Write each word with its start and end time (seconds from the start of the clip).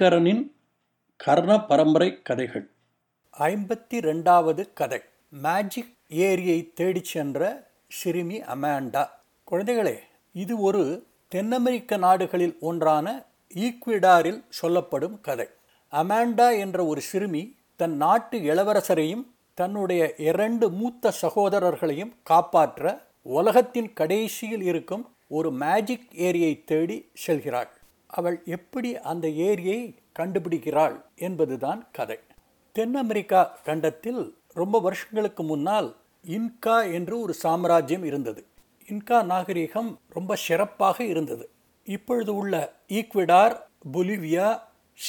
ஐங்கரனின் 0.00 0.50
கர்ண 1.16 1.64
பரம்பரை 1.64 2.22
கதைகள். 2.22 2.70
ஐம்பத்தி 3.38 3.94
ரெண்டாவது 3.94 4.72
கதை. 4.72 5.00
மேஜிக் 5.28 5.96
ஏரியை 6.08 6.72
தேடிச் 6.72 7.04
சென்ற 7.04 7.70
சிறுமி 7.88 8.40
அமாண்டா. 8.40 9.06
குழந்தைகளே 9.50 9.98
இது 10.32 10.60
ஒரு 10.60 11.06
தென்னமெரிக்க 11.34 11.98
நாடுகளில் 11.98 12.56
ஒன்றான 12.60 13.24
ஈக்விடாரில் 13.54 14.44
சொல்லப்படும் 14.48 15.20
கதை. 15.20 15.46
அமாண்டா 15.92 16.58
என்ற 16.58 16.86
ஒரு 16.86 17.00
சிறுமி 17.00 17.56
தன் 17.76 17.96
நாட்டு 17.96 18.38
இளவரசரையும் 18.38 19.24
தன்னுடைய 19.54 20.14
இரண்டு 20.16 20.70
மூத்த 20.70 21.12
சகோதரர்களையும் 21.22 22.14
காப்பாற்ற 22.22 23.06
உலகத்தின் 23.22 23.92
கடைசியில் 23.92 24.62
இருக்கும் 24.62 25.16
ஒரு 25.28 25.52
மேஜிக் 25.52 26.14
ஏரியை 26.14 26.64
தேடி 26.64 27.10
செல்கிறாள். 27.14 27.78
அவள் 28.10 28.42
எப்படி 28.44 28.98
அந்த 28.98 29.28
ஏரியை 29.28 29.94
கண்டுபிடிக்கிறாள் 30.18 31.02
என்பதுதான் 31.16 31.88
கதை. 31.92 32.18
தென் 32.72 32.94
அமெரிக்கா 32.94 33.58
கண்டத்தில் 33.64 34.36
ரொம்ப 34.52 34.80
வருஷங்களுக்கு 34.80 35.42
முன்னால் 35.42 35.96
இன்கா 36.26 36.92
என்று 36.92 37.20
ஒரு 37.20 37.34
சாம்ராஜ்யம் 37.34 38.04
இருந்தது. 38.04 38.44
இன்கா 38.88 39.24
நாகரிகம் 39.24 39.98
ரொம்ப 40.08 40.34
சிறப்பாக 40.34 41.04
இருந்தது. 41.04 41.50
இப்பொழுது 41.84 42.34
உள்ள 42.34 42.72
ஈக்விடார் 42.88 43.60
பொலிவியா 43.92 44.60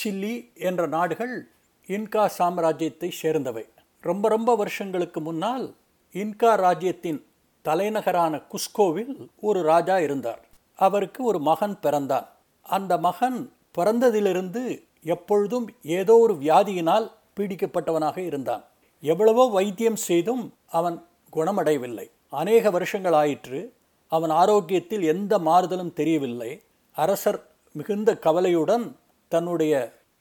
சில்லி 0.04 0.54
என்ற 0.54 0.88
நாடுகள் 0.88 1.48
இன்கா 1.88 2.30
சாம்ராஜ்யத்தை 2.38 3.10
சேர்ந்தவை. 3.10 3.66
ரொம்ப 4.00 4.30
ரொம்ப 4.30 4.56
வருஷங்களுக்கு 4.56 5.22
முன்னால் 5.22 5.76
இன்கா 6.14 6.56
ராஜ்யத்தின் 6.56 7.26
தலைநகரான 7.62 8.42
குஸ்கோவில் 8.52 9.28
ஒரு 9.40 9.62
ராஜா 9.62 10.00
இருந்தார். 10.00 10.46
அவருக்கு 10.76 11.24
ஒரு 11.24 11.40
மகன் 11.40 11.80
பிறந்தான். 11.80 12.31
அந்த 12.66 12.98
மகன் 12.98 13.54
பிறந்ததிலிருந்து 13.78 14.84
எப்பொழுதும் 15.04 15.68
ஏதோ 15.82 16.18
ஒரு 16.18 16.34
வியாதியினால் 16.34 17.12
பீடிக்கப்பட்டவனாக 17.40 18.18
இருந்தான். 18.18 18.64
எவ்வளவோ 19.04 19.50
வைத்தியம் 19.50 19.96
செய்தும் 19.96 20.54
அவன் 20.68 21.08
குணமடையவில்லை. 21.30 22.10
அநேக 22.30 22.70
வருஷங்கள் 22.70 23.14
ஆயிற்று 23.14 23.74
அவன் 24.08 24.30
ஆரோக்கியத்தில் 24.30 25.04
எந்த 25.04 25.34
மாறுதலும் 25.40 25.94
தெரியவில்லை. 25.94 26.64
அரசர் 26.92 27.40
மிகுந்த 27.72 28.18
கவலையுடன் 28.18 28.98
தன்னுடைய 29.28 29.74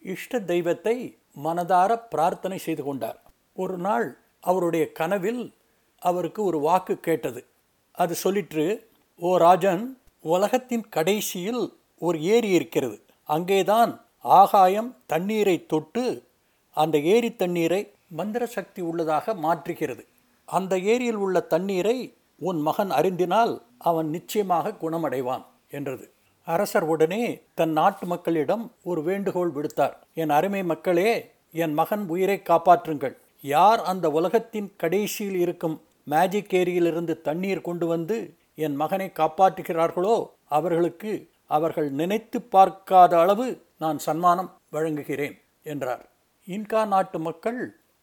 இஷ்ட 0.02 0.41
தெய்வத்தை 0.41 1.19
மனதார 1.44 1.91
பிரார்த்தனை 2.08 2.58
செய்து 2.58 2.82
கொண்டார். 2.84 3.19
ஒரு 3.52 3.77
நாள் 3.78 4.19
அவருடைய 4.41 4.92
கனவில் 4.92 5.54
அவருக்கு 5.98 6.42
ஒரு 6.44 6.58
வாக்கு 6.58 7.00
கேட்டது. 7.00 7.44
அது 7.92 8.14
சொல்லிற்று 8.25 8.82
ஓ 9.16 9.36
ராஜன் 9.36 10.00
உலகத்தின் 10.20 10.88
கடைசியில் 10.88 11.64
ஒரு 12.01 12.23
ஏரி 12.23 12.48
இருக்கிறது. 12.48 13.01
அங்கேதான் 13.23 14.05
ஆகாயம் 14.19 14.97
தண்ணீரை 15.06 15.67
தொட்டு 15.67 16.23
அந்த 16.70 16.98
ஏரி 16.98 17.37
தண்ணீரை 17.37 17.93
மந்திர 18.09 18.47
சக்தி 18.47 18.83
உள்ளதாக 18.83 19.34
மாற்றுகிறது. 19.34 20.05
அந்த 20.45 20.78
ஏரியில் 20.78 21.15
உள்ள 21.15 21.41
தண்ணீரை 21.41 22.15
உன் 22.37 22.61
மகன் 22.61 22.91
அறிந்தினால் 22.91 23.62
அவன் 23.78 24.09
நிச்சயமாக 24.09 24.75
குணமடைவான் 24.83 25.45
என்றது. 25.71 26.11
அரசர் 26.45 26.83
உடனே 26.83 27.43
தன் 27.55 27.73
நாட்டு 27.73 28.06
மக்களிடம் 28.06 28.73
ஒரு 28.83 29.03
வேண்டுகோள் 29.03 29.53
விடுத்தார். 29.55 29.93
என் 30.15 30.31
அருமை 30.31 30.65
மக்களே 30.65 31.31
என் 31.53 31.75
மகன் 31.75 32.09
உயிரை 32.09 32.43
காப்பாற்றுங்கள். 32.44 33.16
யார் 33.43 33.81
அந்த 33.83 34.10
உலகத்தின் 34.10 34.72
கடைசியில் 34.77 35.39
இருக்கும் 35.39 35.83
மேஜிக் 36.05 36.55
ஏரியிலிருந்து 36.55 37.21
தண்ணீர் 37.21 37.60
கொண்டு 37.60 37.87
வந்து 37.87 38.34
என் 38.55 38.77
மகனை 38.77 39.10
காப்பாற்றுகிறார்களோ 39.15 40.27
அவர்களுக்கு 40.49 41.29
அவர்கள் 41.50 41.88
நினைத்து 42.00 42.38
பார்க்காத 42.55 43.12
அளவு 43.22 43.47
நான் 43.83 43.99
சன்மானம் 44.06 44.50
வழங்குகிறேன் 44.77 45.37
என்றார். 45.72 46.05
இன்கா 46.49 46.83
நாட்டு 46.93 47.19
மக்கள் 47.27 47.61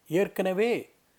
ஏற்கனவே 0.10 0.72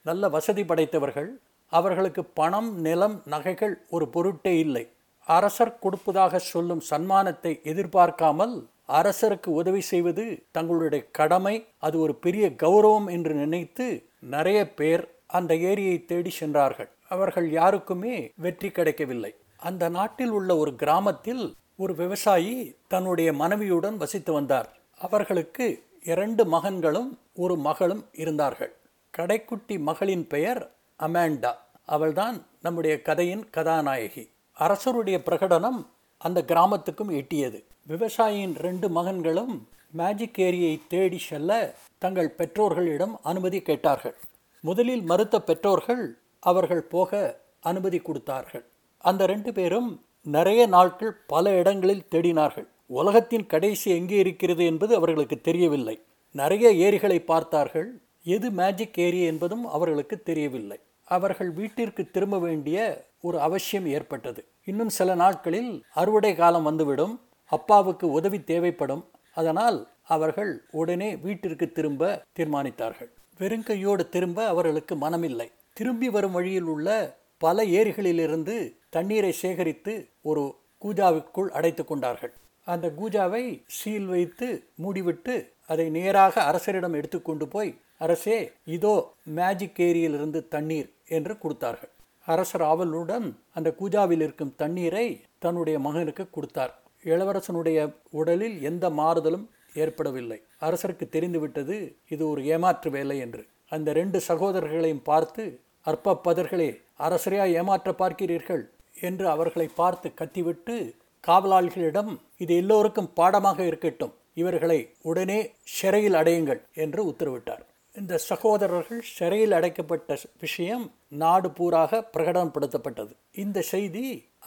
நல்ல 0.06 0.28
வசதி 0.36 0.62
படைத்தவர்கள் 0.70 1.30
அவர்களுக்கு 1.72 2.22
பணம் 2.40 2.70
நிலம் 2.86 3.16
நகைகள் 3.32 3.74
ஒரு 3.94 4.06
பொருட்டே 4.14 4.54
இல்லை. 4.64 4.84
அரசர் 5.26 5.78
கொடுப்பதாக 5.84 6.38
சொல்லும் 6.52 6.82
சன்மானத்தை 6.90 7.52
எதிர்பார்க்காமல் 7.70 8.54
அரசருக்கு 8.98 9.50
உதவி 9.60 9.82
செய்வது 9.90 10.24
தங்களுடைய 10.56 11.02
கடமை 11.18 11.54
அது 11.86 11.96
ஒரு 12.04 12.14
பெரிய 12.24 12.46
கௌரவம் 12.62 13.08
என்று 13.16 13.32
நினைத்து 13.42 13.86
நிறைய 14.34 14.60
பேர் 14.78 15.02
அந்த 15.38 15.52
ஏரியை 15.70 15.96
தேடி 16.10 16.32
சென்றார்கள். 16.38 16.90
அவர்கள் 17.14 17.48
யாருக்குமே 17.58 18.14
வெற்றி 18.44 18.68
கிடைக்கவில்லை. 18.70 19.32
அந்த 19.68 19.84
நாட்டில் 19.96 20.32
உள்ள 20.38 20.50
ஒரு 20.62 20.72
கிராமத்தில் 20.82 21.44
ஒரு 21.80 21.94
விவசாயி 21.94 22.74
தன்னுடைய 22.88 23.32
மனைவியுடன் 23.32 23.96
வசித்து 23.96 24.32
வந்தார். 24.32 24.76
அவர்களுக்கு 24.98 25.82
இரண்டு 26.02 26.44
மகன்களும் 26.44 27.18
ஒரு 27.34 27.56
மகளும் 27.56 28.04
இருந்தார்கள். 28.12 28.72
கடைக்குட்டி 29.18 29.78
மகளின் 29.78 30.26
பெயர் 30.26 30.70
அமாண்டா. 30.98 31.54
அவள்தான் 31.86 32.46
நம்முடைய 32.62 33.02
கதையின் 33.02 33.50
கதாநாயகி. 33.50 34.30
அரசருடைய 34.52 35.22
பிரகடனம் 35.24 35.86
அந்த 36.18 36.44
கிராமத்துக்கும் 36.46 37.10
எட்டியது. 37.10 37.64
விவசாயியின் 37.88 38.58
ரெண்டு 38.58 38.88
மகன்களும் 38.88 39.68
மேஜிக் 39.90 40.40
ஏரியை 40.40 40.80
தேடி 40.88 41.18
செல்ல 41.18 41.74
தங்கள் 41.98 42.30
பெற்றோர்களிடம் 42.30 43.18
அனுமதி 43.22 43.62
கேட்டார்கள். 43.62 44.14
முதலில் 44.60 45.02
மறுத்த 45.02 45.42
பெற்றோர்கள் 45.42 46.18
அவர்கள் 46.40 46.82
போக 46.82 47.40
அனுமதி 47.60 47.98
கொடுத்தார்கள். 47.98 48.64
அந்த 48.98 49.26
ரெண்டு 49.26 49.52
பேரும் 49.52 50.02
நிறைய 50.28 50.66
நாட்கள் 50.66 51.12
பல 51.26 51.50
இடங்களில் 51.50 52.06
தேடினார்கள். 52.10 52.66
உலகத்தின் 52.86 53.46
கடைசி 53.46 53.90
எங்கே 53.90 54.16
இருக்கிறது 54.16 54.64
என்பது 54.64 54.94
அவர்களுக்கு 54.94 55.40
தெரியவில்லை. 55.40 56.02
நிறைய 56.32 56.72
ஏரிகளை 56.72 57.20
பார்த்தார்கள். 57.20 58.00
எது 58.22 58.50
மேஜிக் 58.50 58.98
ஏரி 58.98 59.22
என்பதும் 59.22 59.66
அவர்களுக்கு 59.66 60.22
தெரியவில்லை. 60.22 60.78
அவர்கள் 61.04 61.50
வீட்டிற்கு 61.50 62.10
திரும்ப 62.10 62.38
வேண்டிய 62.38 63.06
ஒரு 63.20 63.40
அவசியம் 63.40 63.86
ஏற்பட்டது. 63.86 64.44
இன்னும் 64.64 64.88
சில 64.88 65.14
நாட்களில் 65.14 65.84
அறுவடை 65.94 66.34
காலம் 66.34 66.62
வந்துவிடும். 66.62 67.20
அப்பாவுக்கு 67.44 68.10
உதவி 68.10 68.44
தேவைப்படும். 68.44 69.04
அதனால் 69.34 69.88
அவர்கள் 70.02 70.62
உடனே 70.70 71.16
வீட்டிற்கு 71.16 71.72
திரும்ப 71.72 72.22
தீர்மானித்தார்கள். 72.38 73.10
வெறுங்கையோடு 73.38 74.08
திரும்ப 74.08 74.46
அவர்களுக்கு 74.46 74.96
மனமில்லை. 74.96 75.52
திரும்பி 75.72 76.08
வரும் 76.08 76.32
வழியில் 76.32 76.62
உள்ள 76.62 77.16
பல 77.38 77.64
ஏரிகளிலிருந்து 77.64 78.77
தண்ணீரை 78.88 79.32
சேகரித்து 79.32 79.94
ஒரு 80.22 80.44
கூஜாவுக்குள் 80.84 81.50
அடைத்து 81.58 81.84
கொண்டார்கள். 81.84 82.32
அந்த 82.66 82.86
கூஜாவை 82.98 83.44
சீல் 83.66 84.06
வைத்து 84.06 84.48
மூடிவிட்டு 84.82 85.34
அதை 85.66 85.86
நேராக 85.90 86.34
அரசரிடம் 86.50 86.96
எடுத்துக்கொண்டு 86.98 87.48
போய் 87.48 87.70
அரசே 87.96 88.38
இதோ 88.64 88.94
மேஜிக் 89.38 89.80
ஏரியிலிருந்து 89.86 90.40
தண்ணீர் 90.48 90.88
என்று 91.08 91.38
கொடுத்தார்கள். 91.38 91.92
அரசர் 92.26 92.62
ஆவலுடன் 92.62 93.26
அந்த 93.54 93.68
கூஜாவில் 93.80 94.22
இருக்கும் 94.26 94.54
தண்ணீரை 94.56 95.06
தன்னுடைய 95.38 95.76
மகனுக்கு 95.78 96.30
கொடுத்தார். 96.30 96.72
இளவரசனுடைய 97.04 97.78
உடலில் 98.10 98.56
எந்த 98.62 98.90
மாறுதலும் 98.90 99.46
ஏற்படவில்லை. 99.74 100.38
அரசருக்கு 100.66 101.06
தெரிந்துவிட்டது 101.08 101.76
இது 102.08 102.22
ஒரு 102.28 102.40
ஏமாற்று 102.44 102.90
வேலை 102.90 103.18
என்று. 103.18 103.42
அந்த 103.68 103.92
ரெண்டு 103.92 104.18
சகோதரர்களையும் 104.28 105.06
பார்த்து 105.10 105.44
அற்ப 105.90 106.20
பதர்களே 106.26 106.70
அரசரையா 107.06 107.44
ஏமாற்ற 107.58 107.90
பார்க்கிறீர்கள். 108.02 108.64
என்று 109.00 109.26
அவர்களை 109.28 109.68
பார்த்து 109.74 110.08
கத்திவிட்டு 110.14 110.76
காவலாளிகளிடம் 111.24 112.12
இது 112.36 112.52
எல்லோருக்கும் 112.56 113.12
பாடமாக 113.14 113.58
இருக்கட்டும் 113.64 114.14
இவர்களை 114.32 114.78
உடனே 115.02 115.38
சிறையில் 115.62 116.14
அடையுங்கள் 116.14 116.60
என்று 116.74 117.00
உத்தரவிட்டார். 117.10 117.62
இந்த 117.96 118.18
சகோதரர்கள் 118.18 119.00
சிறையில் 119.16 119.52
அடைக்கப்பட்ட 119.52 120.16
விஷயம் 120.40 120.84
நாடு 121.22 121.48
பூராக 121.48 122.00
பிரகடனப்படுத்தப்பட்டது. 122.14 123.12
இந்த 123.34 123.58
செய்தி 123.72 124.04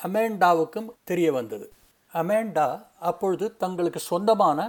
அமேண்டாவுக்கும் 0.08 0.90
தெரிய 1.04 1.32
வந்தது 1.32 1.68
அமேண்டா 2.14 2.68
அப்பொழுது 3.00 3.46
தங்களுக்கு 3.58 4.00
சொந்தமான 4.00 4.60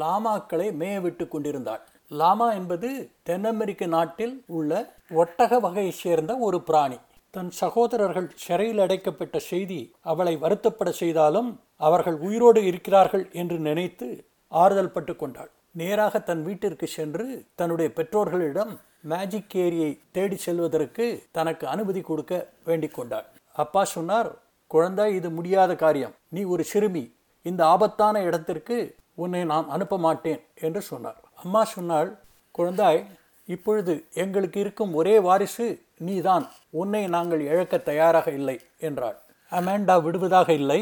லாமாக்களை 0.00 0.68
மேயவிட்டு 0.80 1.24
கொண்டிருந்தாள். 1.28 1.82
லாமா 2.10 2.48
என்பது 2.54 2.88
தென் 3.22 3.44
அமெரிக்க 3.44 3.86
நாட்டில் 3.86 4.34
உள்ள 4.46 4.72
ஒட்டக 5.14 5.58
வகையை 5.60 5.92
சேர்ந்த 6.04 6.32
ஒரு 6.38 6.60
பிராணி. 6.60 6.98
தன் 7.36 7.50
சகோதரர்கள் 7.50 8.28
சிறையில் 8.34 8.78
அடைக்கப்பட்ட 8.78 9.36
செய்தி 9.48 9.78
அவளை 10.12 10.32
வருத்தப்பட 10.36 10.90
செய்தாலும் 11.00 11.48
அவர்கள் 11.76 12.16
உயிரோடு 12.26 12.60
இருக்கிறார்கள் 12.64 13.24
என்று 13.32 13.56
நினைத்து 13.58 14.06
ஆறுதல் 14.52 14.92
பட்டு 14.94 15.16
கொண்டாள். 15.16 15.50
நேராக 15.80 16.18
தன் 16.18 16.42
வீட்டிற்கு 16.42 16.86
சென்று 16.86 17.26
தன்னுடைய 17.54 17.88
பெற்றோர்களிடம் 17.92 18.72
மேஜிக் 19.10 19.56
ஏரியை 19.64 19.90
தேடி 20.10 20.36
செல்வதற்கு 20.36 21.06
தனக்கு 21.30 21.64
அனுமதி 21.74 22.00
கொடுக்க 22.00 22.34
வேண்டிக் 22.64 22.94
கொண்டாள். 22.94 23.26
அப்பா 23.52 23.84
சொன்னார் 23.84 24.30
குழந்தை 24.66 25.14
இது 25.14 25.30
முடியாத 25.30 25.72
காரியம். 25.84 26.14
நீ 26.28 26.42
ஒரு 26.54 26.64
சிறுமி. 26.64 27.04
இந்த 27.42 27.62
ஆபத்தான 27.66 28.22
இடத்திற்கு 28.22 28.78
உன்னை 29.14 29.42
நான் 29.44 29.68
அனுப்ப 29.68 29.98
மாட்டேன் 29.98 30.40
என்று 30.66 30.82
சொன்னார். 30.90 31.20
அம்மா 31.44 31.64
சொன்னாள் 31.64 32.10
குழந்தாய் 32.58 33.02
இப்பொழுது 33.48 33.94
எங்களுக்கு 34.22 34.58
இருக்கும் 34.60 34.94
ஒரே 34.94 35.16
வாரிசு 35.26 35.66
நீதான் 35.98 36.46
உன்னை 36.70 37.06
நாங்கள் 37.06 37.40
இழக்க 37.40 37.78
தயாராக 37.78 38.30
இல்லை 38.30 38.60
என்றாள். 38.78 39.18
அமேண்டா 39.50 40.02
விடுவதாக 40.02 40.52
இல்லை. 40.52 40.80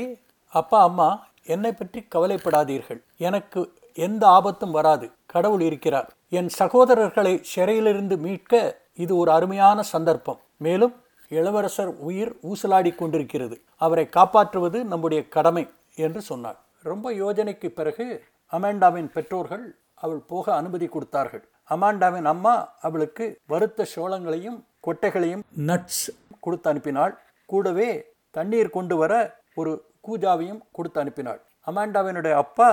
அப்பா 0.52 0.82
அம்மா 0.82 1.26
என்னை 1.44 1.72
பற்றி 1.72 2.06
கவலைப்படாதீர்கள். 2.14 3.00
எனக்கு 3.18 3.60
எந்த 3.94 4.26
ஆபத்தும் 4.26 4.70
வராது. 4.70 5.10
கடவுள் 5.26 5.60
இருக்கிறார். 5.60 6.08
என் 6.28 6.50
சகோதரர்களை 6.58 7.40
சிறையிலிருந்து 7.40 8.16
மீட்க 8.16 8.82
இது 8.94 9.16
ஒரு 9.16 9.30
அருமையான 9.30 9.82
சந்தர்ப்பம். 9.82 10.40
மேலும் 10.56 10.94
இளவரசர் 11.28 11.92
உயிர் 11.98 12.32
ஊசலாடி 12.42 12.94
கொண்டிருக்கிறது. 12.94 13.60
அவரை 13.76 14.08
காப்பாற்றுவது 14.08 14.84
நம்முடைய 14.84 15.28
கடமை 15.28 15.68
என்று 15.94 16.20
சொன்னார் 16.22 16.58
ரொம்ப 16.82 17.12
யோஜனைக்கு 17.12 17.68
பிறகு 17.68 18.24
அமாண்டாவின் 18.52 19.10
பெற்றோர்கள் 19.12 19.76
அவள் 19.94 20.22
போக 20.26 20.54
அனுமதி 20.54 20.86
கொடுத்தார்கள். 20.86 21.44
அமாண்டாவின் 21.70 22.24
அம்மா 22.24 22.54
அவளுக்கு 22.80 23.38
வறுத்த 23.46 23.86
சோளங்களையும் 23.96 24.58
கொட்டைகளையும் 24.86 25.44
நட்ஸ் 25.68 26.04
கொடுத்து 26.44 26.68
அனுப்பினாள். 26.70 27.14
கூடவே 27.48 27.88
தண்ணீர் 28.34 28.74
கொண்டு 28.76 28.94
வர 29.02 29.12
ஒரு 29.60 29.72
கூஜாவையும் 30.06 30.60
கொடுத்து 30.76 30.98
அனுப்பினாள். 31.02 31.40
அமாண்டாவினுடைய 31.66 32.34
அப்பா 32.44 32.70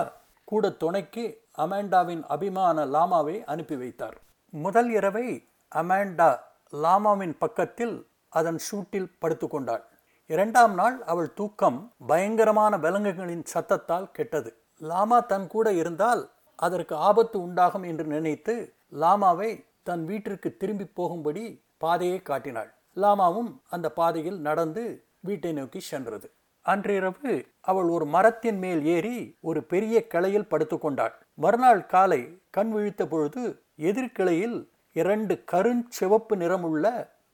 கூட 0.48 0.70
துணைக்கு 0.82 1.26
அமாண்டாவின் 1.64 2.24
அபிமான 2.34 2.86
லாமாவை 2.96 3.36
அனுப்பி 3.54 3.76
வைத்தார். 3.82 4.18
முதல் 4.54 4.90
இரவை 4.98 5.28
அமாண்டா 5.72 6.30
லாமாவின் 6.74 7.36
பக்கத்தில் 7.44 7.96
அதன் 8.34 8.60
சூட்டில் 8.68 9.10
படுத்துக்கொண்டாள் 9.22 9.84
இரண்டாம் 10.30 10.74
நாள் 10.80 10.98
அவள் 11.12 11.30
தூக்கம் 11.40 11.80
பயங்கரமான 12.10 12.74
விலங்குகளின் 12.84 13.46
சத்தத்தால் 13.54 14.12
கெட்டது. 14.18 14.50
லாமா 14.82 15.18
தன் 15.32 15.48
கூட 15.54 15.68
இருந்தால் 15.82 16.22
அதற்கு 16.60 16.96
ஆபத்து 17.08 17.38
உண்டாகும் 17.46 17.86
என்று 17.90 18.06
நினைத்து 18.14 18.54
லாமாவை 19.02 19.50
தன் 19.90 20.04
வீட்டிற்கு 20.10 20.50
திரும்பி 20.62 20.86
போகும்படி 21.00 21.46
பாதையை 21.84 22.20
காட்டினாள். 22.22 22.70
லாமாவும் 22.96 23.52
அந்த 23.76 23.88
பாதையில் 24.00 24.40
நடந்து 24.48 24.84
வீட்டை 25.28 25.52
நோக்கி 25.58 25.80
சென்றது. 25.90 26.28
அன்றிரவு 26.66 27.32
அவள் 27.70 27.90
ஒரு 27.96 28.06
மரத்தின் 28.16 28.60
மேல் 28.64 28.82
ஏறி 28.96 29.18
ஒரு 29.50 29.60
பெரிய 29.72 29.96
கிளையில் 30.14 30.50
படுத்துக்கொண்டாள் 30.52 31.16
மறுநாள் 31.44 31.84
காலை 31.94 32.22
கண் 32.50 32.72
விழித்த 32.72 33.04
பொழுது 33.08 33.44
எதிர்கிளையில் 33.90 34.58
இரண்டு 34.96 35.36
கருஞ்சிவப்பு 35.52 36.36
நிறமுள்ள 36.42 36.86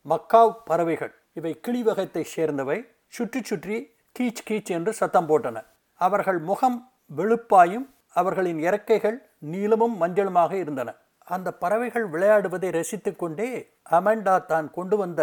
மக்காவ் 0.05 0.53
பறவைகள். 0.65 1.13
இவை 1.33 1.51
கிளிவகத்தை 1.65 2.23
சேர்ந்தவை. 2.35 2.77
சுற்றி 3.15 3.39
சுற்றி 3.49 3.77
கீச் 4.19 4.43
கீச் 4.47 4.71
என்று 4.77 4.91
சத்தம் 4.99 5.27
போட்டன. 5.29 5.57
அவர்கள் 6.01 6.39
முகம் 6.49 6.77
வெளுப்பாயும் 7.17 7.87
அவர்களின் 8.13 8.59
இறக்கைகள் 8.59 9.17
நீளமும் 9.51 9.95
மஞ்சளுமாக 10.01 10.51
இருந்தன. 10.63 10.89
அந்த 11.27 11.53
பறவைகள் 11.53 12.09
விளையாடுவதை 12.09 12.71
ரசித்து 12.71 13.15
கொண்டே 13.15 13.49
அமெண்டா 13.91 14.45
தான் 14.45 14.71
கொண்டு 14.71 14.97
வந்த 14.97 15.21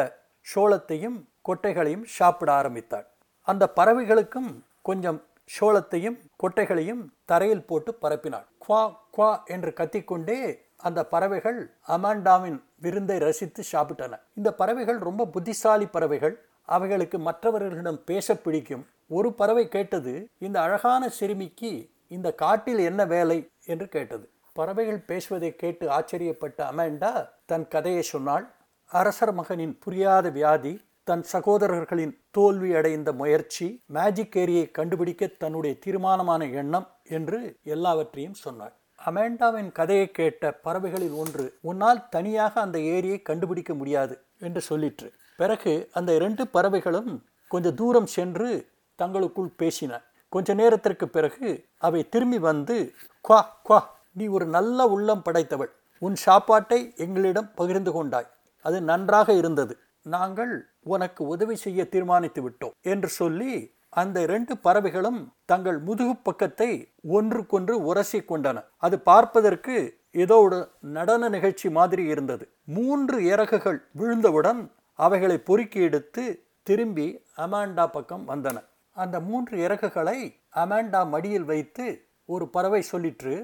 சோளத்தையும் 0.55 1.19
கொட்டைகளையும் 1.49 2.05
சாப்பிட 2.05 2.53
ஆரம்பித்தாள். 2.53 3.07
அந்த 3.43 3.73
பறவைகளுக்கும் 3.77 4.51
கொஞ்சம் 4.83 5.23
சோளத்தையும் 5.61 6.19
கொட்டைகளையும் 6.43 7.03
தரையில் 7.25 7.67
போட்டு 7.67 7.99
பரப்பினாள். 8.03 8.47
குவா 8.65 8.83
குவா 9.17 9.45
என்று 9.45 9.73
கத்திக்கொண்டே 9.77 10.39
அந்த 10.77 11.07
பறவைகள் 11.07 11.71
அமாண்டாவின் 11.89 12.63
விருந்தை 12.81 13.19
ரசித்து 13.19 13.63
சாப்பிட்டன. 13.73 14.21
இந்த 14.35 14.55
பறவைகள் 14.55 14.99
ரொம்ப 14.99 15.27
புத்திசாலி 15.27 15.87
பறவைகள். 15.87 16.37
அவைகளுக்கு 16.69 17.19
மற்றவர்களிடம் 17.19 18.05
பேச 18.05 18.37
பிடிக்கும். 18.37 18.87
ஒரு 19.09 19.33
பறவை 19.33 19.69
கேட்டது 19.69 20.29
இந்த 20.39 20.61
அழகான 20.61 21.09
சிறுமிக்கு 21.09 21.91
இந்த 22.09 22.35
காட்டில் 22.35 22.79
என்ன 22.79 23.05
வேலை? 23.05 23.39
என்று 23.65 23.89
கேட்டது. 23.89 24.27
பறவைகள் 24.57 25.07
பேசுவதை 25.07 25.57
கேட்டு 25.57 25.85
ஆச்சரியப்பட்ட 25.89 26.59
அமாண்டா 26.71 27.13
தன் 27.47 27.69
கதையை 27.69 28.03
சொன்னாள். 28.03 28.45
அரசர் 28.87 29.33
மகனின் 29.33 29.79
புரியாத 29.79 30.29
வியாதி 30.31 30.73
தன் 31.05 31.25
சகோதரர்களின் 31.33 32.13
தோல்வி 32.31 32.71
அடைந்த 32.75 33.13
முயற்சி 33.13 33.67
மேஜிக் 33.87 34.37
ஏரியை 34.43 34.71
கண்டுபிடிக்க 34.71 35.27
தன்னுடைய 35.27 35.75
தீர்மானமான 35.79 36.45
எண்ணம் 36.53 36.87
என்று 37.09 37.41
எல்லாவற்றையும் 37.63 38.39
சொன்னாள். 38.45 38.75
அமேண்டாவின் 38.99 39.71
கதையை 39.73 40.11
கேட்ட 40.11 40.53
பறவைகளில் 40.67 41.17
ஒன்று 41.23 41.47
உன்னால் 41.61 42.09
தனியாக 42.09 42.61
அந்த 42.61 42.79
ஏரியை 42.95 43.19
கண்டுபிடிக்க 43.23 43.75
முடியாது 43.75 44.15
என்று 44.39 44.61
சொல்லிற்று. 44.71 45.09
பிறகு 45.37 45.73
அந்த 45.93 46.11
இரண்டு 46.15 46.45
பறவைகளும் 46.47 47.13
கொஞ்சம் 47.51 47.75
தூரம் 47.75 48.07
சென்று 48.07 48.51
தங்களுக்குள் 48.99 49.53
பேசின. 49.59 49.93
கொஞ்ச 50.29 50.55
நேரத்திற்கு 50.55 51.07
பிறகு 51.09 51.49
அவை 51.79 52.01
திரும்பி 52.09 52.39
வந்து 52.39 52.77
குவா 53.25 53.41
குவா 53.69 53.81
நீ 54.17 54.27
ஒரு 54.27 54.47
நல்ல 54.47 54.87
உள்ளம் 54.87 55.23
படைத்தவள். 55.25 55.71
உன் 56.03 56.17
சாப்பாட்டை 56.17 56.93
எங்களிடம் 56.97 57.51
பகிர்ந்து 57.55 57.93
கொண்டாய். 57.93 58.29
அது 58.65 58.83
நன்றாக 58.83 59.33
இருந்தது. 59.33 59.75
நாங்கள் 60.03 60.53
உனக்கு 60.83 61.27
உதவி 61.27 61.57
செய்ய 61.57 61.89
தீர்மானித்து 61.89 62.41
விட்டோம் 62.49 62.75
என்று 62.83 63.09
சொல்லி 63.09 63.53
அந்த 63.89 64.23
இரண்டு 64.23 64.53
பறவைகளும் 64.59 65.21
தங்கள் 65.45 65.79
முதுகு 65.79 66.15
பக்கத்தை 66.17 66.71
ஒன்றுக்கொன்று 67.09 67.75
உரசி 67.85 68.19
கொண்டன. 68.19 68.65
அது 68.77 68.97
பார்ப்பதற்கு 69.01 69.77
ஏதோ 70.11 70.37
ஒரு 70.39 70.59
நடன 70.81 71.29
நிகழ்ச்சி 71.29 71.69
மாதிரி 71.71 72.05
இருந்தது. 72.05 72.45
மூன்று 72.65 73.25
இறகுகள் 73.25 73.79
விழுந்தவுடன் 73.99 74.61
அவைகளை 74.99 75.39
பொறுக்கி 75.39 75.81
எடுத்து 75.81 76.25
திரும்பி 76.63 77.07
அமாண்டா 77.37 77.87
பக்கம் 77.87 78.29
வந்தன. 78.29 78.57
அந்த 78.97 79.17
மூன்று 79.21 79.55
இறகுகளை 79.59 80.19
அமாண்டா 80.55 81.01
மடியில் 81.09 81.45
வைத்து 81.45 81.87
ஒரு 82.29 82.45
பறவை 82.49 82.83
சொல்லிற்று 82.93 83.35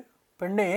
பெண்ணே 0.40 0.70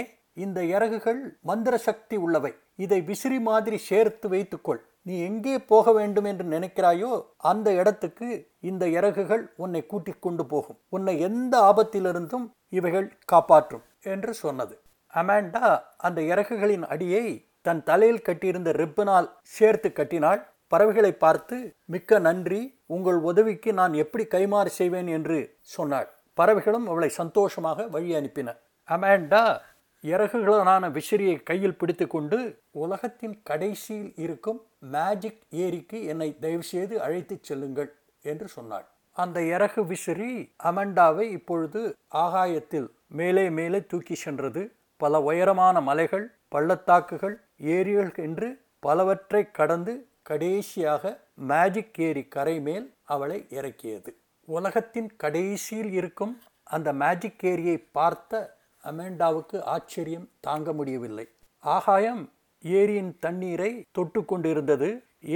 இந்த 0.43 0.59
இறகுகள் 0.75 1.19
மந்திர 1.41 1.75
சக்தி 1.87 2.15
உள்ளவை. 2.25 2.51
இதை 2.75 2.99
விசிறி 3.01 3.39
மாதிரி 3.49 3.77
சேர்த்து 3.89 4.27
வைத்துக்கொள். 4.29 4.81
நீ 5.01 5.15
எங்கே 5.19 5.55
போக 5.71 5.91
வேண்டும் 5.91 6.27
என்று 6.31 6.45
நினைக்கிறாயோ 6.45 7.11
அந்த 7.51 7.67
இடத்துக்கு 7.73 8.27
இந்த 8.69 8.83
இறகுகள் 8.87 9.43
உன்னை 9.55 9.81
கூட்டிக் 9.85 10.21
கொண்டு 10.21 10.43
போகும். 10.45 10.79
உன்னை 10.89 11.15
எந்த 11.19 11.53
ஆபத்திலிருந்தும் 11.69 12.45
இவைகள் 12.69 13.07
காப்பாற்றும் 13.25 13.83
என்று 14.13 14.33
சொன்னது. 14.33 14.75
அமாண்டா 15.13 15.67
அந்த 15.97 16.19
இறகுகளின் 16.21 16.85
அடியை 16.93 17.25
தன் 17.61 17.83
தலையில் 17.83 18.25
கட்டியிருந்த 18.27 18.71
ரிப்பனால் 18.81 19.29
சேர்த்து 19.57 19.89
கட்டினாள். 19.93 20.41
பறவைகளை 20.67 21.11
பார்த்து 21.23 21.57
மிக்க 21.85 22.19
நன்றி. 22.19 22.61
உங்கள் 22.85 23.19
உதவிக்கு 23.29 23.71
நான் 23.73 23.93
எப்படி 23.93 24.23
கைமாறு 24.25 24.71
செய்வேன்? 24.79 25.09
என்று 25.17 25.37
சொன்னாள். 25.75 26.09
பறவைகளும் 26.37 26.87
அவளை 26.87 27.09
சந்தோஷமாக 27.21 27.85
வழி 27.87 28.11
அனுப்பின. 28.15 28.49
அமாண்டா 28.89 29.61
இறகுகளான 30.03 30.91
விசிறியை 30.91 31.43
கையில் 31.43 31.77
பிடித்துக்கொண்டு 31.77 32.59
உலகத்தின் 32.71 33.41
கடைசியில் 33.43 34.13
இருக்கும் 34.15 34.61
மேஜிக் 34.79 35.41
ஏரிக்கு 35.49 36.03
என்னை 36.03 36.39
தயவுசெய்து 36.39 37.01
அழைத்துச் 37.01 37.43
செல்லுங்கள் 37.43 37.93
என்று 38.21 38.47
சொன்னாள். 38.47 38.85
அந்த 39.11 39.43
இறகு 39.43 39.85
விசிறி 39.85 40.51
அமண்டாவை 40.63 41.21
இப்பொழுது 41.21 41.95
ஆகாயத்தில் 42.13 42.87
மேலே 43.07 43.49
மேலே 43.49 43.85
தூக்கி 43.85 44.15
சென்றது. 44.15 44.71
பல 44.97 45.19
உயரமான 45.19 45.81
மலைகள் 45.81 46.31
பள்ளத்தாக்குகள் 46.49 47.41
ஏரிகள் 47.57 48.11
என்று 48.15 48.61
பலவற்றை 48.79 49.51
கடந்து 49.51 50.07
கடைசியாக 50.23 51.19
மேஜிக் 51.33 51.99
ஏரி 51.99 52.23
கரை 52.27 52.59
மேல் 52.59 52.93
அவளை 53.03 53.45
இறக்கியது. 53.49 54.15
உலகத்தின் 54.47 55.15
கடைசியில் 55.15 55.91
இருக்கும் 55.91 56.41
அந்த 56.63 56.93
மேஜிக் 56.93 57.45
ஏரியை 57.45 57.77
பார்த்த 57.77 58.57
அமேண்டாவுக்கு 58.89 59.57
ஆச்சரியம் 59.75 60.27
தாங்க 60.39 60.73
முடியவில்லை. 60.73 61.25
ஆகாயம் 61.63 62.23
ஏரியின் 62.63 63.13
தண்ணீரை 63.19 63.71
தொட்டு 63.91 64.21
கொண்டிருந்தது. 64.25 64.89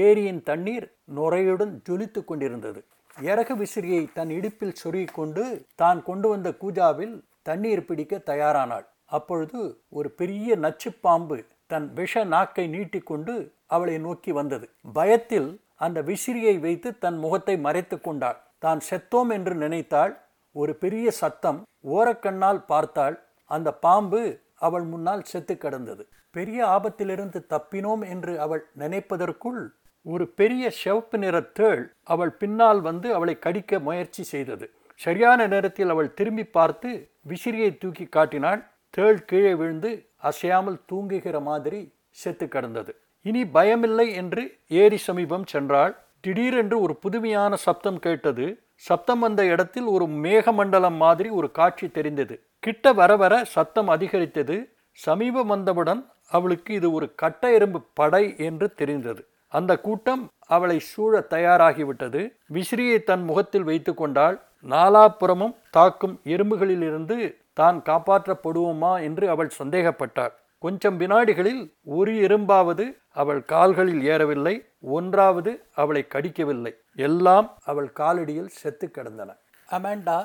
ஏரியின் 0.05 0.41
தண்ணீர் 0.49 0.87
நுரையுடன் 1.17 1.73
ஜொலித்து 1.89 2.21
கொண்டிருந்தது. 2.25 2.79
இறகு 3.17 3.53
விசிறியை 3.55 4.01
தன் 4.17 4.31
இடுப்பில் 4.37 4.79
சொருகிக் 4.81 5.17
கொண்டு 5.19 5.43
தான் 5.75 5.99
கொண்டு 6.03 6.27
வந்த 6.29 6.49
கூஜாவில் 6.61 7.15
தண்ணீர் 7.41 7.85
பிடிக்க 7.85 8.21
தயாரானாள். 8.31 8.85
அப்பொழுது 9.17 9.59
ஒரு 9.89 10.09
பெரிய 10.19 10.55
நச்சுப்பாம்பு 10.55 11.37
தன் 11.67 11.87
விஷ 11.93 12.23
நாக்கை 12.33 12.65
நீட்டிக்கொண்டு 12.75 13.33
அவளை 13.75 13.95
நோக்கி 13.97 14.31
வந்தது. 14.31 14.65
பயத்தில் 14.93 15.49
அந்த 15.85 15.99
விசிறியை 16.01 16.55
வைத்து 16.59 16.89
தன் 16.97 17.17
முகத்தை 17.17 17.55
மறைத்து 17.65 17.97
கொண்டாள். 18.01 18.37
தான் 18.59 18.81
செத்தோம் 18.89 19.31
என்று 19.37 19.53
நினைத்தாள். 19.55 20.13
ஒரு 20.55 20.73
பெரிய 20.83 21.07
சத்தம் 21.21 21.59
ஓரக்கண்ணால் 21.95 22.61
பார்த்தாள். 22.71 23.15
அந்த 23.49 23.69
பாம்பு 23.73 24.21
அவள் 24.55 24.83
முன்னால் 24.83 25.23
செத்து 25.23 25.57
கிடந்தது. 25.57 26.03
பெரிய 26.35 26.59
ஆபத்திலிருந்து 26.65 27.39
தப்பினோம் 27.53 28.03
என்று 28.09 28.33
அவள் 28.39 28.63
நினைப்பதற்குள் 28.79 29.61
ஒரு 30.05 30.25
பெரிய 30.27 30.69
சிவப்பு 30.71 31.17
நிற 31.17 31.37
தேள் 31.41 31.83
அவள் 32.03 32.33
பின்னால் 32.41 32.81
வந்து 32.81 33.07
அவளை 33.13 33.35
கடிக்க 33.39 33.79
முயற்சி 33.79 34.23
செய்தது. 34.23 34.65
சரியான 34.99 35.47
நேரத்தில் 35.47 35.89
அவள் 35.89 36.13
திரும்பி 36.13 36.45
பார்த்து 36.57 36.89
விசிறியை 37.27 37.77
தூக்கி 37.77 38.05
காட்டினாள். 38.05 38.61
தேள் 38.89 39.19
கீழே 39.25 39.53
விழுந்து 39.53 39.91
அசையாமல் 40.29 40.79
தூங்குகிற 40.85 41.39
மாதிரி 41.39 41.81
செத்து 42.09 42.45
கிடந்தது. 42.47 42.91
இனி 43.25 43.43
பயமில்லை 43.57 44.07
என்று 44.13 44.43
ஏரி 44.81 44.97
சமீபம் 44.97 45.45
சென்றாள். 45.53 45.93
திடீரென்று 46.19 46.77
ஒரு 46.79 46.93
புதுமையான 46.95 47.55
சப்தம் 47.55 47.99
கேட்டது. 47.99 48.45
சப்தம் 48.75 49.19
வந்த 49.19 49.41
இடத்தில் 49.45 49.87
ஒரு 49.95 50.05
மேகமண்டலம் 50.25 50.97
மாதிரி 50.97 51.29
ஒரு 51.29 51.47
காட்சி 51.51 51.87
தெரிந்தது. 51.89 52.35
கிட்ட 52.63 52.93
வர 52.93 53.11
வர 53.15 53.33
சத்தம் 53.45 53.87
அதிகரித்தது. 53.87 54.55
சமீபம் 54.97 55.47
வந்தவுடன் 55.47 56.01
அவளுக்கு 56.29 56.73
இது 56.73 56.87
ஒரு 56.91 57.07
கட்ட 57.15 57.51
எறும்பு 57.51 57.79
படை 57.93 58.23
என்று 58.37 58.67
தெரிந்தது. 58.73 59.21
அந்த 59.51 59.71
கூட்டம் 59.79 60.23
அவளை 60.47 60.79
சூழ 60.79 61.19
தயாராகிவிட்டது. 61.29 62.21
விசிறியை 62.53 62.97
தன் 63.03 63.23
முகத்தில் 63.23 63.63
வைத்து 63.63 63.93
கொண்டால் 63.93 64.37
நாலாப்புறமும் 64.69 65.55
தாக்கும் 65.69 66.15
எறும்புகளிலிருந்து 66.23 67.17
தான் 67.53 67.77
காப்பாற்றப்படுவோமா 67.85 68.93
என்று 69.01 69.29
அவள் 69.29 69.51
சந்தேகப்பட்டாள். 69.59 70.33
கொஞ்சம் 70.63 70.97
வினாடிகளில் 70.99 71.61
ஒரு 71.97 72.13
எறும்பாவது 72.21 72.85
அவள் 73.21 73.41
கால்களில் 73.43 74.03
ஏறவில்லை. 74.03 74.55
ஒன்றாவது 74.79 75.51
அவளை 75.73 76.03
கடிக்கவில்லை. 76.07 76.73
எல்லாம் 76.95 77.47
அவள் 77.63 77.89
காலடியில் 77.99 78.51
செத்து 78.61 78.91
கிடந்தன. 78.91 79.29
அமேண்டா 79.69 80.17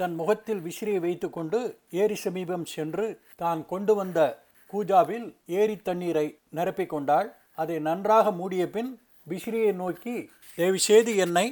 தன் 0.00 0.14
முகத்தில் 0.18 0.60
விசிறியை 0.66 1.00
வைத்துக்கொண்டு 1.04 1.58
ஏரி 2.02 2.16
சமீபம் 2.24 2.64
சென்று 2.74 3.06
தான் 3.42 3.62
கொண்டு 3.72 3.92
வந்த 3.94 4.18
கூஜாவில் 4.72 5.26
ஏரி 5.60 5.76
தண்ணீரை 5.88 6.26
நிரப்பிக் 6.56 6.92
கொண்டாள். 6.92 7.28
அதை 7.62 7.76
நன்றாக 7.88 8.30
மூடிய 8.38 8.64
பின் 8.76 8.90
விசிறியை 9.28 9.72
நோக்கி 9.80 10.14
தயவுசெய்து 10.58 11.12
என்னை 11.24 11.44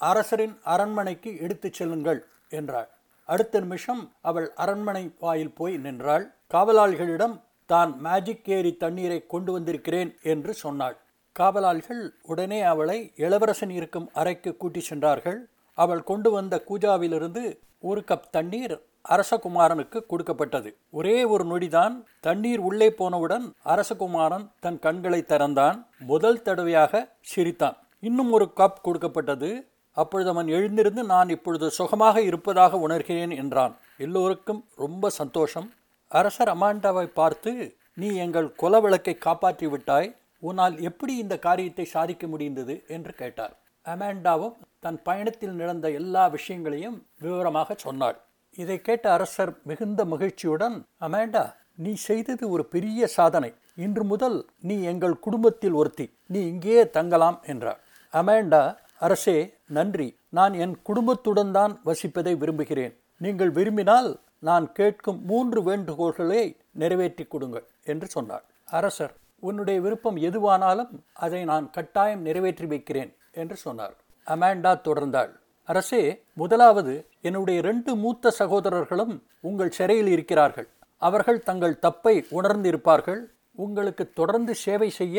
அரசரின் 0.00 0.56
அரண்மனைக்கு 0.72 1.30
எடுத்துச் 1.44 1.78
செல்லுங்கள் 1.78 2.20
என்றாள். 2.58 2.88
அடுத்த 3.28 3.60
நிமிஷம் 3.60 4.02
அவள் 4.28 4.48
அரண்மனை 4.64 5.04
வாயில் 5.22 5.54
போய் 5.58 5.76
நின்றாள். 5.86 6.24
காவலாளிகளிடம் 6.54 7.36
தான் 7.72 7.92
மேஜிக் 8.06 8.50
ஏரி 8.56 8.72
தண்ணீரை 8.82 9.20
கொண்டு 9.34 9.50
வந்திருக்கிறேன் 9.52 10.12
என்று 10.32 10.54
சொன்னாள். 10.64 10.96
காவலாளிகள் 11.36 12.02
உடனே 12.32 12.60
அவளை 12.72 12.98
இளவரசன் 13.24 13.74
இருக்கும் 13.78 14.10
அறைக்கு 14.20 14.50
கூட்டி 14.56 14.80
சென்றார்கள். 14.90 15.40
அவள் 15.84 16.08
கொண்டு 16.10 16.30
வந்த 16.30 16.54
கூஜாவிலிருந்து 16.68 17.44
ஒரு 17.80 18.00
கப் 18.06 18.30
தண்ணீர் 18.30 18.74
அரசகுமாரனுக்கு 19.08 19.98
கொடுக்கப்பட்டது. 20.06 20.70
ஒரே 20.90 21.16
ஒரு 21.24 21.44
நொடிதான் 21.44 21.94
தண்ணீர் 22.20 22.62
உள்ளே 22.68 22.88
போனவுடன் 23.00 23.46
அரசகுமாரன் 23.64 24.44
தன் 24.60 24.78
கண்களை 24.78 25.20
திறந்தான். 25.22 25.78
முதல் 26.12 26.42
தடவையாக 26.42 27.02
சிரித்தான். 27.32 27.76
இன்னும் 28.00 28.30
ஒரு 28.32 28.46
கப் 28.56 28.80
கொடுக்கப்பட்டது. 28.82 29.50
அப்பொழுது 29.96 30.28
அவன் 30.30 30.48
எழுந்திருந்து 30.48 31.02
நான் 31.04 31.28
இப்பொழுது 31.28 31.66
சுகமாக 31.70 32.20
இருப்பதாக 32.20 32.78
உணர்கிறேன் 32.86 33.32
என்றான். 33.36 33.74
எல்லோருக்கும் 33.98 34.62
ரொம்ப 34.76 35.10
சந்தோஷம். 35.20 35.68
அரசர் 36.10 36.52
அமாண்டாவை 36.54 37.06
பார்த்து 37.20 37.52
நீ 37.94 38.08
எங்கள் 38.16 38.54
குல 38.54 38.80
விளக்கை 38.80 39.14
காப்பாற்றி 39.18 39.66
விட்டாய். 39.66 40.10
உன்னால் 40.38 40.76
எப்படி 40.80 41.12
இந்த 41.16 41.34
காரியத்தை 41.38 41.84
சாதிக்க 41.84 42.26
முடிந்தது? 42.26 42.74
என்று 42.88 43.12
கேட்டார். 43.12 43.54
அமாண்டாவும் 43.84 44.56
தன் 44.82 44.98
பயணத்தில் 45.08 45.56
நடந்த 45.60 45.86
எல்லா 46.00 46.22
விஷயங்களையும் 46.36 46.96
விவரமாக 47.24 47.74
சொன்னாள். 47.84 48.16
இதை 48.62 48.76
கேட்ட 48.86 49.06
அரசர் 49.16 49.52
மிகுந்த 49.68 50.00
மகிழ்ச்சியுடன் 50.12 50.76
அமேண்டா 51.06 51.44
நீ 51.84 51.92
செய்தது 52.08 52.44
ஒரு 52.54 52.64
பெரிய 52.74 53.06
சாதனை. 53.16 53.50
இன்று 53.84 54.04
முதல் 54.12 54.38
நீ 54.68 54.76
எங்கள் 54.92 55.22
குடும்பத்தில் 55.26 55.76
ஒருத்தி. 55.80 56.06
நீ 56.32 56.40
இங்கேயே 56.52 56.82
தங்கலாம் 56.96 57.38
என்றார் 57.52 57.80
அமேண்டா 58.12 58.62
அரசே 59.06 59.38
நன்றி. 59.76 60.08
நான் 60.38 60.54
என் 60.64 60.76
குடும்பத்துடன் 60.88 61.54
தான் 61.58 61.72
வசிப்பதை 61.88 62.34
விரும்புகிறேன். 62.42 62.94
நீங்கள் 63.20 63.54
விரும்பினால் 63.58 64.10
நான் 64.48 64.66
கேட்கும் 64.78 65.18
மூன்று 65.30 65.60
வேண்டுகோள்களை 65.68 66.42
நிறைவேற்றி 66.82 67.24
கொடுங்கள் 67.32 67.66
என்று 67.92 68.06
சொன்னார் 68.14 68.44
அரசர் 68.78 69.14
உன்னுடைய 69.48 69.78
விருப்பம் 69.84 70.18
எதுவானாலும் 70.28 70.92
அதை 71.24 71.40
நான் 71.50 71.66
கட்டாயம் 71.76 72.24
நிறைவேற்றி 72.28 72.66
வைக்கிறேன் 72.72 73.10
என்று 73.42 73.56
சொன்னார். 73.64 73.94
அமாண்டா 74.26 74.72
தொடர்ந்தாள். 74.88 75.32
அரசே 75.68 76.02
முதலாவது 76.34 76.94
என்னுடைய 77.20 77.60
ரெண்டு 77.60 77.96
மூத்த 77.96 78.30
சகோதரர்களும் 78.30 79.14
உங்கள் 79.40 79.70
சிறையில் 79.70 80.06
இருக்கிறார்கள். 80.06 80.68
அவர்கள் 80.98 81.40
தங்கள் 81.42 81.80
தப்பை 81.82 82.14
உணர்ந்திருப்பார்கள். 82.38 83.22
உங்களுக்கு 83.52 84.12
தொடர்ந்து 84.12 84.54
சேவை 84.54 84.90
செய்ய 84.90 85.18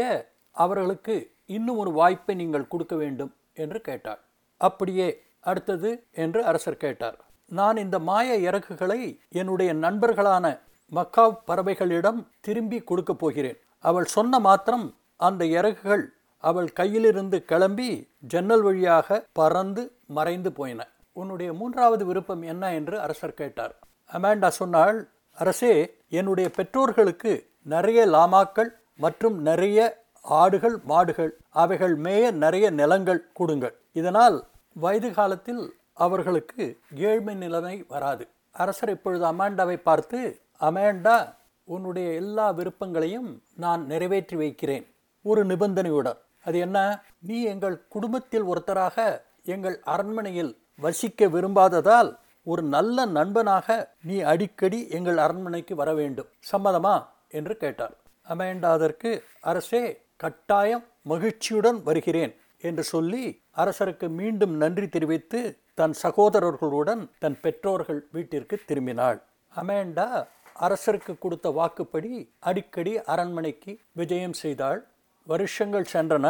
அவர்களுக்கு 0.52 1.16
இன்னும் 1.46 1.78
ஒரு 1.78 1.92
வாய்ப்பை 1.92 2.36
நீங்கள் 2.36 2.68
கொடுக்க 2.68 2.96
வேண்டும் 2.96 3.32
என்று 3.54 3.82
கேட்டார் 3.82 4.22
அப்படியே 4.58 5.08
அடுத்தது 5.40 5.90
என்று 6.12 6.40
அரசர் 6.46 6.82
கேட்டார். 6.84 7.18
நான் 7.50 7.78
இந்த 7.78 8.00
மாய 8.00 8.36
இறக்குகளை 8.48 9.20
என்னுடைய 9.30 9.74
நண்பர்களான 9.74 10.60
மக்காவ் 10.92 11.38
பறவைகளிடம் 11.48 12.20
திரும்பி 12.40 12.80
கொடுக்கப் 12.80 13.20
போகிறேன். 13.20 13.60
அவள் 13.80 14.06
சொன்ன 14.06 14.40
மாத்திரம் 14.40 14.96
அந்த 15.16 15.46
இறகுகள் 15.46 16.14
அவள் 16.50 16.70
கையிலிருந்து 16.80 17.38
கிளம்பி 17.52 17.90
ஜன்னல் 18.32 18.64
வழியாக 18.68 19.20
பறந்து 19.40 19.84
மறைந்து 20.18 20.50
போயின. 20.60 20.82
உன்னுடைய 21.20 21.50
மூன்றாவது 21.60 22.04
விருப்பம் 22.10 22.44
என்ன 22.52 22.64
என்று 22.80 22.96
அரசர் 23.06 23.40
கேட்டார். 23.42 23.74
அமாண்டா 24.12 24.50
சொன்னாள் 24.62 24.98
அரசே 25.38 25.74
என்னுடைய 26.20 26.48
பெற்றோர்களுக்கு 26.58 27.34
நிறைய 27.74 28.00
லாமாக்கள் 28.16 28.72
மற்றும் 29.04 29.38
நிறைய 29.50 29.80
ஆடுகள் 30.26 30.76
மாடுகள் 30.92 31.32
அவைகள் 31.64 31.96
மேய 32.06 32.26
நிறைய 32.44 32.66
நிலங்கள் 32.80 33.22
கொடுங்கள். 33.40 33.76
இதனால் 34.00 34.38
வயது 34.76 35.10
காலத்தில் 35.20 35.64
அவர்களுக்கு 36.06 36.64
ஏழ்மை 37.10 37.36
நிலைமை 37.44 37.76
வராது. 37.94 38.24
அரசர் 38.64 38.92
இப்பொழுது 38.96 39.24
அமாண்டாவை 39.32 39.78
பார்த்து 39.88 40.20
அமாண்டா 40.68 41.18
உன்னுடைய 41.68 42.08
எல்லா 42.22 42.48
விருப்பங்களையும் 42.60 43.30
நான் 43.64 43.82
நிறைவேற்றி 43.92 44.36
வைக்கிறேன். 44.44 44.86
ஒரு 45.26 45.42
நிபந்தனையுடன் 45.46 46.20
அது 46.44 46.60
என்ன? 46.60 47.04
நீ 47.20 47.44
எங்கள் 47.44 47.88
குடும்பத்தில் 47.88 48.44
ஒருத்தராக 48.44 49.22
எங்கள் 49.44 49.80
அரண்மனையில் 49.84 50.58
வசிக்க 50.76 51.28
விரும்பாததால் 51.28 52.16
ஒரு 52.44 52.64
நல்ல 52.64 53.06
நண்பனாக 53.06 53.96
நீ 54.04 54.20
அடிக்கடி 54.20 54.90
எங்கள் 54.90 55.18
அரண்மனைக்கு 55.18 55.76
வர 55.76 55.94
வேண்டும். 55.94 56.30
சம்மதமா? 56.52 56.96
என்று 57.30 57.58
கேட்டார். 57.58 57.96
அமேண்டா 58.30 58.66
அதற்கு 58.66 59.24
அரசே 59.42 59.84
கட்டாயம் 60.16 60.84
மகிழ்ச்சியுடன் 61.02 61.84
வருகிறேன் 61.84 62.36
என்று 62.62 62.84
சொல்லி 62.84 63.42
அரசருக்கு 63.58 64.10
மீண்டும் 64.10 64.54
நன்றி 64.56 64.88
தெரிவித்து 64.90 65.40
தன் 65.74 65.96
சகோதரர்களுடன் 66.04 67.10
தன் 67.20 67.40
பெற்றோர்கள் 67.42 68.08
வீட்டிற்கு 68.12 68.60
திரும்பினாள். 68.66 69.20
அமேண்டா 69.56 70.28
அரசருக்கு 70.60 71.14
கொடுத்த 71.20 71.50
வாக்குப்படி 71.50 72.12
அடிக்கடி 72.40 73.04
அரண்மனைக்கு 73.04 73.80
விஜயம் 73.92 74.34
செய்தாள். 74.34 74.88
வருஷங்கள் 75.28 75.92
சென்றன. 75.94 76.28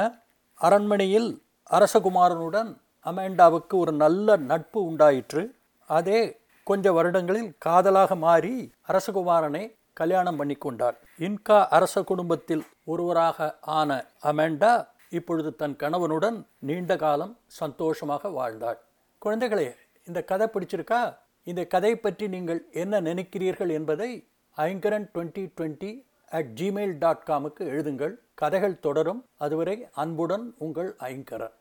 அரண்மனையில் 0.60 1.30
அரசகுமாரனுடன் 1.70 2.72
அமேண்டாவுக்கு 3.06 3.76
ஒரு 3.84 3.94
நல்ல 4.04 4.36
நட்பு 4.50 4.80
உண்டாயிற்று. 4.90 5.44
அதே 5.90 6.20
கொஞ்ச 6.68 6.86
வருடங்களில் 6.92 7.50
காதலாக 7.66 8.16
மாறி 8.16 8.54
அரசகுமாரனை 8.88 9.64
கல்யாணம் 9.94 10.38
பண்ணி 10.38 10.56
கொண்டாள் 10.56 10.98
இன்கா 11.20 11.58
அரச 11.78 12.04
குடும்பத்தில் 12.04 12.64
ஒருவராக 12.84 13.48
ஆன 13.80 13.90
அமேண்டா 14.32 14.72
இப்பொழுது 15.10 15.50
தன் 15.56 15.76
கணவனுடன் 15.76 16.38
நீண்ட 16.60 16.96
காலம் 16.96 17.34
சந்தோஷமாக 17.60 18.30
வாழ்ந்தாள் 18.30 18.80
குழந்தைகளே 19.22 19.68
இந்த 20.08 20.20
கதை 20.32 20.48
பிடிச்சிருக்கா? 20.54 21.02
இந்த 21.48 21.62
கதை 21.66 21.92
பற்றி 21.96 22.26
நீங்கள் 22.28 22.62
என்ன 22.84 23.02
நினைக்கிறீர்கள் 23.02 23.72
என்பதை 23.78 24.10
Aingaran 24.58 25.06
twenty 25.14 25.44
twenty 25.56 25.92
at 26.38 26.52
Gmail 26.62 26.96
dot 27.00 27.26
காமுக்கு 27.26 27.64
எழுதுங்கள். 27.74 28.14
கதைகள் 28.34 28.80
தொடரும். 28.80 29.26
அதுவரை 29.38 29.88
அன்புடன் 29.94 30.54
உங்கள் 30.58 30.96
ஐங்கரன் 31.00 31.52